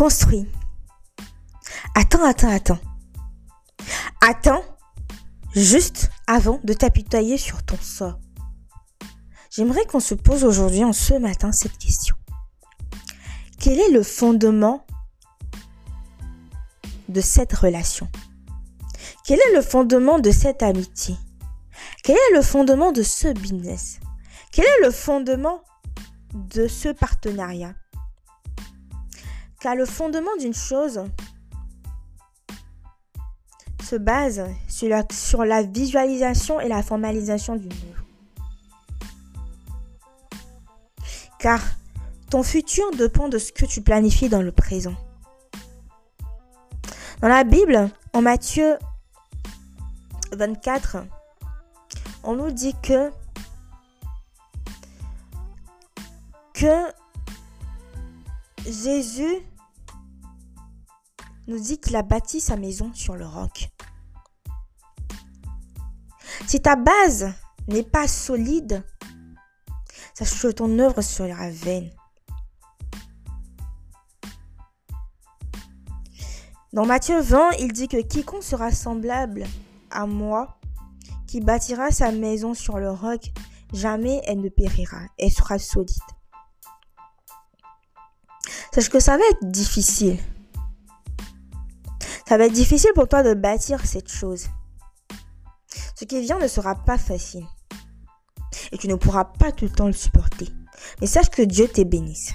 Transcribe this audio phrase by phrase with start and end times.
[0.00, 0.48] construit.
[1.94, 2.78] Attends, attends, attends.
[4.26, 4.64] Attends
[5.54, 8.18] juste avant de t'apitoyer sur ton sort.
[9.50, 12.16] J'aimerais qu'on se pose aujourd'hui, en ce matin, cette question.
[13.58, 14.86] Quel est le fondement
[17.10, 18.08] de cette relation?
[19.26, 21.14] Quel est le fondement de cette amitié?
[22.04, 24.00] Quel est le fondement de ce business?
[24.50, 25.62] Quel est le fondement
[26.32, 27.74] de ce partenariat?
[29.60, 31.02] Car le fondement d'une chose
[33.82, 38.04] se base sur la, visualisation et la formalisation d'une œuvre.
[41.38, 41.60] Car
[42.30, 44.94] ton futur dépend de ce que tu planifies dans le présent.
[47.20, 48.78] Dans la Bible, en Matthieu
[50.32, 50.98] 24,
[52.22, 53.10] on nous dit que
[58.70, 59.42] Jésus
[61.48, 63.68] nous dit qu'il a bâti sa maison sur le roc.
[66.46, 67.32] Si ta base
[67.68, 68.84] n'est pas solide,
[70.14, 71.90] sache que ton œuvre sera vaine.
[76.72, 79.44] Dans Matthieu 20, il dit que quiconque sera semblable
[79.90, 80.60] à moi,
[81.26, 83.32] qui bâtira sa maison sur le roc,
[83.72, 86.19] jamais elle ne périra, elle sera solide.
[88.72, 90.18] Sache que ça va être difficile.
[92.28, 94.46] Ça va être difficile pour toi de bâtir cette chose.
[95.96, 97.44] Ce qui vient ne sera pas facile.
[98.70, 100.48] Et tu ne pourras pas tout le temps le supporter.
[101.00, 102.32] Mais sache que Dieu te bénisse.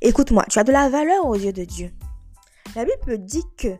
[0.00, 1.92] Écoute-moi, tu as de la valeur aux yeux de Dieu.
[2.76, 3.76] La Bible dit que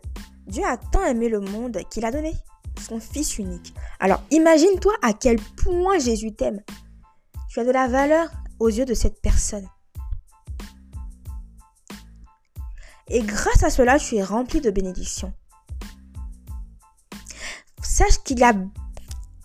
[0.47, 2.35] Dieu a tant aimé le monde qu'il a donné
[2.81, 3.73] son Fils unique.
[4.01, 6.61] Alors imagine-toi à quel point Jésus t'aime.
[7.49, 8.29] Tu as de la valeur
[8.59, 9.69] aux yeux de cette personne.
[13.13, 15.35] Et grâce à cela, tu es rempli de bénédictions.
[17.83, 18.55] Sache qu'il y a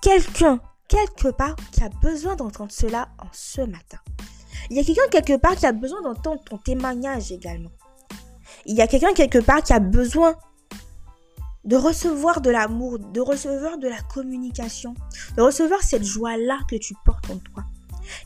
[0.02, 3.98] quelqu'un, quelque part, qui a besoin d'entendre cela en ce matin.
[4.70, 7.72] Il y a quelqu'un quelque part qui a besoin d'entendre ton témoignage également.
[8.66, 10.36] Il y a quelqu'un quelque part qui a besoin
[11.66, 14.96] de recevoir de l'amour, de recevoir de la communication,
[15.36, 17.66] de recevoir cette joie-là que tu portes en toi.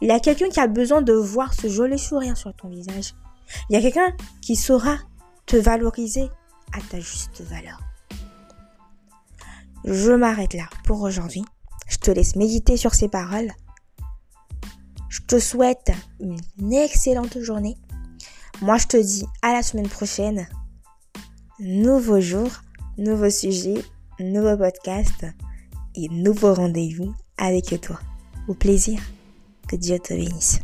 [0.02, 3.16] Il y a quelqu'un qui a besoin de voir ce joli sourire sur ton visage.
[3.70, 4.98] Il y a quelqu'un qui saura
[5.58, 6.30] valoriser
[6.74, 7.80] à ta juste valeur.
[9.84, 11.44] Je m'arrête là pour aujourd'hui.
[11.88, 13.52] Je te laisse méditer sur ces paroles.
[15.10, 17.76] Je te souhaite une excellente journée.
[18.62, 20.48] Moi, je te dis à la semaine prochaine.
[21.60, 22.50] Nouveau jour,
[22.98, 23.84] nouveau sujet,
[24.20, 25.26] nouveau podcast
[25.96, 28.00] et nouveau rendez-vous avec toi.
[28.48, 29.02] Au plaisir.
[29.68, 30.60] Que Dieu te bénisse.